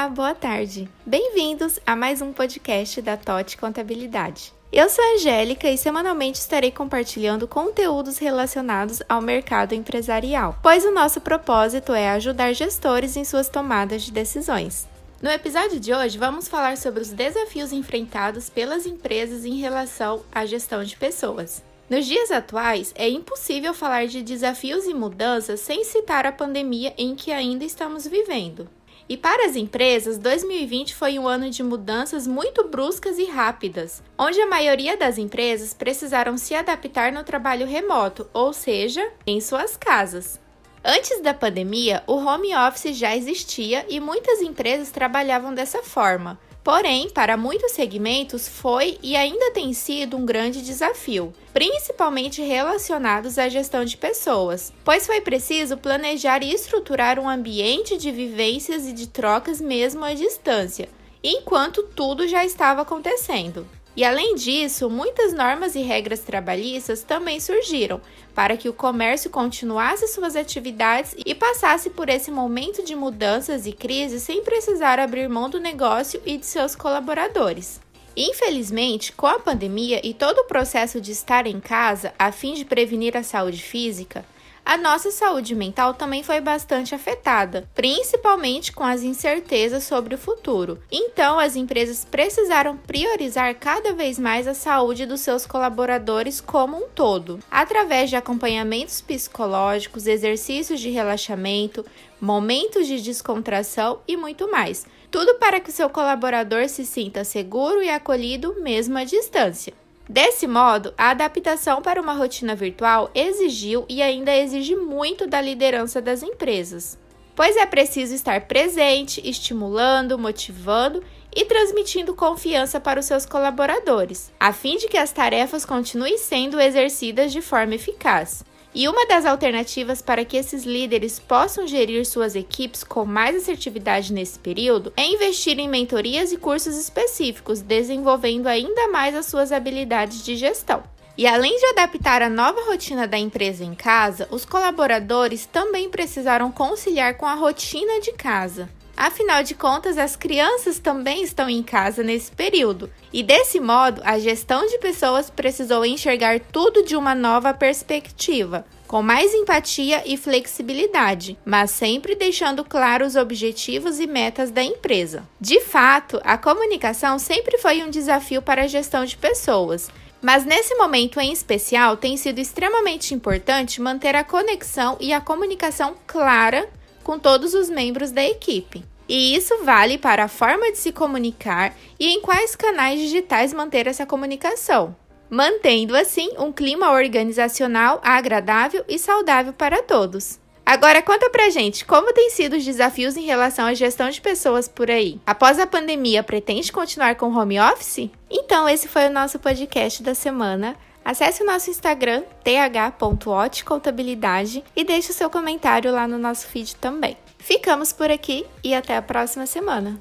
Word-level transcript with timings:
Olá, 0.00 0.08
boa 0.08 0.34
tarde. 0.34 0.88
Bem-vindos 1.04 1.78
a 1.86 1.94
mais 1.94 2.22
um 2.22 2.32
podcast 2.32 3.02
da 3.02 3.18
TOT 3.18 3.58
Contabilidade. 3.58 4.50
Eu 4.72 4.88
sou 4.88 5.04
a 5.04 5.14
Angélica 5.16 5.68
e 5.68 5.76
semanalmente 5.76 6.38
estarei 6.38 6.70
compartilhando 6.70 7.46
conteúdos 7.46 8.16
relacionados 8.16 9.02
ao 9.06 9.20
mercado 9.20 9.74
empresarial, 9.74 10.58
pois 10.62 10.86
o 10.86 10.90
nosso 10.90 11.20
propósito 11.20 11.92
é 11.92 12.08
ajudar 12.12 12.54
gestores 12.54 13.14
em 13.14 13.26
suas 13.26 13.50
tomadas 13.50 14.00
de 14.00 14.10
decisões. 14.10 14.88
No 15.20 15.28
episódio 15.28 15.78
de 15.78 15.92
hoje, 15.92 16.16
vamos 16.16 16.48
falar 16.48 16.78
sobre 16.78 17.02
os 17.02 17.10
desafios 17.10 17.70
enfrentados 17.70 18.48
pelas 18.48 18.86
empresas 18.86 19.44
em 19.44 19.60
relação 19.60 20.22
à 20.32 20.46
gestão 20.46 20.82
de 20.82 20.96
pessoas. 20.96 21.62
Nos 21.90 22.06
dias 22.06 22.30
atuais, 22.30 22.94
é 22.96 23.06
impossível 23.06 23.74
falar 23.74 24.06
de 24.06 24.22
desafios 24.22 24.86
e 24.86 24.94
mudanças 24.94 25.60
sem 25.60 25.84
citar 25.84 26.24
a 26.24 26.32
pandemia 26.32 26.94
em 26.96 27.14
que 27.14 27.30
ainda 27.30 27.66
estamos 27.66 28.06
vivendo. 28.06 28.66
E 29.10 29.16
para 29.16 29.44
as 29.44 29.56
empresas, 29.56 30.18
2020 30.18 30.94
foi 30.94 31.18
um 31.18 31.26
ano 31.26 31.50
de 31.50 31.64
mudanças 31.64 32.28
muito 32.28 32.68
bruscas 32.68 33.18
e 33.18 33.24
rápidas, 33.24 34.00
onde 34.16 34.40
a 34.40 34.46
maioria 34.46 34.96
das 34.96 35.18
empresas 35.18 35.74
precisaram 35.74 36.38
se 36.38 36.54
adaptar 36.54 37.10
no 37.10 37.24
trabalho 37.24 37.66
remoto, 37.66 38.30
ou 38.32 38.52
seja, 38.52 39.04
em 39.26 39.40
suas 39.40 39.76
casas. 39.76 40.38
Antes 40.84 41.20
da 41.22 41.34
pandemia, 41.34 42.04
o 42.06 42.18
home 42.18 42.54
office 42.54 42.96
já 42.96 43.16
existia 43.16 43.84
e 43.88 43.98
muitas 43.98 44.40
empresas 44.40 44.92
trabalhavam 44.92 45.52
dessa 45.52 45.82
forma. 45.82 46.38
Porém, 46.62 47.08
para 47.08 47.38
muitos 47.38 47.72
segmentos 47.72 48.46
foi 48.46 48.98
e 49.02 49.16
ainda 49.16 49.50
tem 49.50 49.72
sido 49.72 50.16
um 50.16 50.26
grande 50.26 50.60
desafio, 50.60 51.32
principalmente 51.54 52.42
relacionados 52.42 53.38
à 53.38 53.48
gestão 53.48 53.82
de 53.84 53.96
pessoas, 53.96 54.72
pois 54.84 55.06
foi 55.06 55.22
preciso 55.22 55.78
planejar 55.78 56.42
e 56.42 56.52
estruturar 56.52 57.18
um 57.18 57.28
ambiente 57.28 57.96
de 57.96 58.10
vivências 58.10 58.86
e 58.86 58.92
de 58.92 59.08
trocas 59.08 59.58
mesmo 59.58 60.04
à 60.04 60.12
distância, 60.12 60.88
enquanto 61.24 61.82
tudo 61.82 62.28
já 62.28 62.44
estava 62.44 62.82
acontecendo. 62.82 63.66
E 64.00 64.04
além 64.04 64.34
disso, 64.34 64.88
muitas 64.88 65.34
normas 65.34 65.74
e 65.74 65.82
regras 65.82 66.20
trabalhistas 66.20 67.02
também 67.02 67.38
surgiram 67.38 68.00
para 68.34 68.56
que 68.56 68.66
o 68.66 68.72
comércio 68.72 69.28
continuasse 69.28 70.08
suas 70.08 70.36
atividades 70.36 71.14
e 71.26 71.34
passasse 71.34 71.90
por 71.90 72.08
esse 72.08 72.30
momento 72.30 72.82
de 72.82 72.96
mudanças 72.96 73.66
e 73.66 73.74
crise 73.74 74.18
sem 74.18 74.42
precisar 74.42 74.98
abrir 74.98 75.28
mão 75.28 75.50
do 75.50 75.60
negócio 75.60 76.18
e 76.24 76.38
de 76.38 76.46
seus 76.46 76.74
colaboradores. 76.74 77.78
Infelizmente, 78.16 79.12
com 79.12 79.26
a 79.26 79.38
pandemia 79.38 80.00
e 80.02 80.14
todo 80.14 80.38
o 80.38 80.46
processo 80.46 80.98
de 80.98 81.12
estar 81.12 81.46
em 81.46 81.60
casa 81.60 82.14
a 82.18 82.32
fim 82.32 82.54
de 82.54 82.64
prevenir 82.64 83.18
a 83.18 83.22
saúde 83.22 83.62
física, 83.62 84.24
a 84.70 84.76
nossa 84.76 85.10
saúde 85.10 85.52
mental 85.52 85.94
também 85.94 86.22
foi 86.22 86.40
bastante 86.40 86.94
afetada, 86.94 87.68
principalmente 87.74 88.70
com 88.70 88.84
as 88.84 89.02
incertezas 89.02 89.82
sobre 89.82 90.14
o 90.14 90.18
futuro. 90.18 90.78
Então, 90.92 91.40
as 91.40 91.56
empresas 91.56 92.04
precisaram 92.04 92.76
priorizar 92.76 93.52
cada 93.56 93.92
vez 93.92 94.16
mais 94.16 94.46
a 94.46 94.54
saúde 94.54 95.06
dos 95.06 95.22
seus 95.22 95.44
colaboradores 95.44 96.40
como 96.40 96.76
um 96.76 96.88
todo, 96.88 97.40
através 97.50 98.10
de 98.10 98.14
acompanhamentos 98.14 99.00
psicológicos, 99.00 100.06
exercícios 100.06 100.78
de 100.78 100.88
relaxamento, 100.88 101.84
momentos 102.20 102.86
de 102.86 103.00
descontração 103.00 103.98
e 104.06 104.16
muito 104.16 104.48
mais. 104.52 104.86
Tudo 105.10 105.34
para 105.40 105.58
que 105.58 105.72
seu 105.72 105.90
colaborador 105.90 106.68
se 106.68 106.86
sinta 106.86 107.24
seguro 107.24 107.82
e 107.82 107.90
acolhido 107.90 108.54
mesmo 108.60 108.96
à 108.96 109.02
distância. 109.02 109.79
Desse 110.10 110.44
modo, 110.44 110.92
a 110.98 111.10
adaptação 111.10 111.80
para 111.80 112.02
uma 112.02 112.14
rotina 112.14 112.56
virtual 112.56 113.12
exigiu 113.14 113.86
e 113.88 114.02
ainda 114.02 114.36
exige 114.36 114.74
muito 114.74 115.24
da 115.24 115.40
liderança 115.40 116.02
das 116.02 116.20
empresas, 116.20 116.98
pois 117.36 117.56
é 117.56 117.64
preciso 117.64 118.12
estar 118.12 118.40
presente, 118.48 119.22
estimulando, 119.24 120.18
motivando 120.18 121.00
e 121.32 121.44
transmitindo 121.44 122.12
confiança 122.12 122.80
para 122.80 122.98
os 122.98 123.06
seus 123.06 123.24
colaboradores, 123.24 124.32
a 124.40 124.52
fim 124.52 124.78
de 124.78 124.88
que 124.88 124.98
as 124.98 125.12
tarefas 125.12 125.64
continuem 125.64 126.18
sendo 126.18 126.60
exercidas 126.60 127.30
de 127.30 127.40
forma 127.40 127.76
eficaz. 127.76 128.44
E 128.72 128.88
uma 128.88 129.04
das 129.06 129.26
alternativas 129.26 130.00
para 130.00 130.24
que 130.24 130.36
esses 130.36 130.62
líderes 130.62 131.18
possam 131.18 131.66
gerir 131.66 132.06
suas 132.06 132.36
equipes 132.36 132.84
com 132.84 133.04
mais 133.04 133.34
assertividade 133.34 134.12
nesse 134.12 134.38
período 134.38 134.92
é 134.96 135.04
investir 135.06 135.58
em 135.58 135.68
mentorias 135.68 136.30
e 136.30 136.36
cursos 136.36 136.76
específicos, 136.76 137.60
desenvolvendo 137.60 138.46
ainda 138.46 138.86
mais 138.86 139.16
as 139.16 139.26
suas 139.26 139.50
habilidades 139.50 140.24
de 140.24 140.36
gestão. 140.36 140.84
E 141.18 141.26
além 141.26 141.58
de 141.58 141.66
adaptar 141.66 142.22
a 142.22 142.30
nova 142.30 142.64
rotina 142.66 143.08
da 143.08 143.18
empresa 143.18 143.64
em 143.64 143.74
casa, 143.74 144.28
os 144.30 144.44
colaboradores 144.44 145.46
também 145.46 145.90
precisaram 145.90 146.52
conciliar 146.52 147.16
com 147.16 147.26
a 147.26 147.34
rotina 147.34 148.00
de 148.00 148.12
casa. 148.12 148.70
Afinal 149.00 149.42
de 149.42 149.54
contas, 149.54 149.96
as 149.96 150.14
crianças 150.14 150.78
também 150.78 151.22
estão 151.22 151.48
em 151.48 151.62
casa 151.62 152.02
nesse 152.02 152.30
período, 152.32 152.90
e 153.10 153.22
desse 153.22 153.58
modo, 153.58 154.02
a 154.04 154.18
gestão 154.18 154.66
de 154.66 154.76
pessoas 154.76 155.30
precisou 155.30 155.86
enxergar 155.86 156.38
tudo 156.38 156.82
de 156.82 156.94
uma 156.94 157.14
nova 157.14 157.54
perspectiva, 157.54 158.62
com 158.86 159.00
mais 159.00 159.32
empatia 159.32 160.02
e 160.04 160.18
flexibilidade, 160.18 161.38
mas 161.46 161.70
sempre 161.70 162.14
deixando 162.14 162.62
claro 162.62 163.06
os 163.06 163.16
objetivos 163.16 163.98
e 163.98 164.06
metas 164.06 164.50
da 164.50 164.62
empresa. 164.62 165.26
De 165.40 165.60
fato, 165.60 166.20
a 166.22 166.36
comunicação 166.36 167.18
sempre 167.18 167.56
foi 167.56 167.82
um 167.82 167.88
desafio 167.88 168.42
para 168.42 168.64
a 168.64 168.68
gestão 168.68 169.06
de 169.06 169.16
pessoas. 169.16 169.90
Mas 170.20 170.44
nesse 170.44 170.74
momento 170.74 171.18
em 171.18 171.32
especial, 171.32 171.96
tem 171.96 172.18
sido 172.18 172.38
extremamente 172.38 173.14
importante 173.14 173.80
manter 173.80 174.14
a 174.14 174.22
conexão 174.22 174.98
e 175.00 175.14
a 175.14 175.22
comunicação 175.22 175.94
clara 176.06 176.68
com 177.02 177.18
todos 177.18 177.54
os 177.54 177.68
membros 177.68 178.10
da 178.10 178.24
equipe. 178.24 178.84
E 179.08 179.34
isso 179.34 179.64
vale 179.64 179.98
para 179.98 180.24
a 180.24 180.28
forma 180.28 180.70
de 180.70 180.78
se 180.78 180.92
comunicar 180.92 181.74
e 181.98 182.08
em 182.08 182.20
quais 182.20 182.54
canais 182.54 183.00
digitais 183.00 183.52
manter 183.52 183.88
essa 183.88 184.06
comunicação, 184.06 184.94
mantendo 185.28 185.96
assim 185.96 186.30
um 186.38 186.52
clima 186.52 186.92
organizacional 186.92 188.00
agradável 188.04 188.84
e 188.88 188.98
saudável 188.98 189.52
para 189.52 189.82
todos. 189.82 190.38
Agora 190.64 191.02
conta 191.02 191.28
pra 191.28 191.50
gente 191.50 191.84
como 191.84 192.12
têm 192.12 192.30
sido 192.30 192.56
os 192.56 192.64
desafios 192.64 193.16
em 193.16 193.24
relação 193.24 193.66
à 193.66 193.74
gestão 193.74 194.08
de 194.08 194.20
pessoas 194.20 194.68
por 194.68 194.88
aí. 194.88 195.20
Após 195.26 195.58
a 195.58 195.66
pandemia, 195.66 196.22
pretende 196.22 196.70
continuar 196.70 197.16
com 197.16 197.36
home 197.36 197.58
office? 197.58 198.08
Então, 198.30 198.68
esse 198.68 198.86
foi 198.86 199.08
o 199.08 199.12
nosso 199.12 199.40
podcast 199.40 200.00
da 200.00 200.14
semana. 200.14 200.76
Acesse 201.10 201.42
o 201.42 201.46
nosso 201.46 201.68
Instagram, 201.70 202.22
th.otcontabilidade 202.44 204.62
e 204.76 204.84
deixe 204.84 205.10
o 205.10 205.12
seu 205.12 205.28
comentário 205.28 205.90
lá 205.90 206.06
no 206.06 206.16
nosso 206.16 206.46
feed 206.46 206.76
também. 206.76 207.16
Ficamos 207.36 207.92
por 207.92 208.12
aqui 208.12 208.46
e 208.62 208.72
até 208.72 208.96
a 208.96 209.02
próxima 209.02 209.44
semana. 209.44 209.98